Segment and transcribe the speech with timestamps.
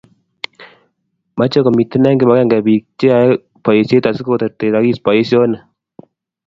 [1.37, 3.29] Meche komiten eng kibagenge biiko cheyoe
[3.63, 5.63] boisiet asigoterter ogis boisionik